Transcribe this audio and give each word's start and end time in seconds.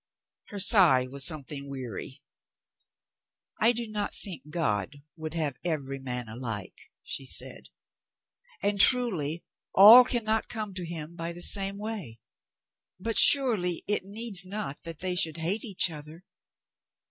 Her 0.47 0.59
sigh 0.59 1.05
was 1.05 1.23
something 1.27 1.69
weary. 1.69 2.23
"I 3.59 3.71
do 3.71 3.87
not 3.87 4.15
think 4.15 4.49
God 4.49 4.95
would 5.15 5.35
have 5.35 5.59
every 5.63 5.99
man 5.99 6.27
alike," 6.27 6.89
she 7.03 7.23
said. 7.23 7.69
"And, 8.63 8.81
truly, 8.81 9.43
all 9.75 10.03
can 10.03 10.23
not 10.23 10.49
come 10.49 10.73
to 10.73 10.87
Him 10.87 11.15
by 11.15 11.33
the 11.33 11.43
same 11.43 11.77
way.... 11.77 12.19
But, 12.99 13.19
surely, 13.19 13.83
it 13.87 14.03
needs 14.03 14.43
not 14.43 14.81
that 14.85 15.01
they 15.01 15.13
should 15.13 15.37
hate 15.37 15.63
each 15.63 15.91
other?" 15.91 16.25